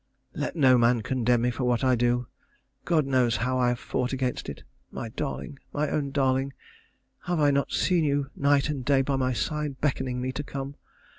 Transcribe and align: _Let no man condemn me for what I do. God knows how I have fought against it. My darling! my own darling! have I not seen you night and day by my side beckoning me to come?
_Let 0.33 0.55
no 0.55 0.79
man 0.79 1.01
condemn 1.03 1.43
me 1.43 1.51
for 1.51 1.63
what 1.65 1.83
I 1.83 1.93
do. 1.95 2.25
God 2.85 3.05
knows 3.05 3.35
how 3.35 3.59
I 3.59 3.67
have 3.67 3.77
fought 3.77 4.11
against 4.13 4.49
it. 4.49 4.63
My 4.89 5.09
darling! 5.09 5.59
my 5.73 5.89
own 5.91 6.09
darling! 6.09 6.53
have 7.25 7.39
I 7.39 7.51
not 7.51 7.71
seen 7.71 8.03
you 8.03 8.31
night 8.35 8.67
and 8.67 8.83
day 8.83 9.03
by 9.03 9.15
my 9.15 9.31
side 9.33 9.79
beckoning 9.79 10.19
me 10.19 10.31
to 10.31 10.43
come? 10.43 10.73